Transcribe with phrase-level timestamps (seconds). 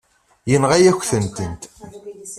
[0.49, 1.63] Yenɣa-yakent-tent.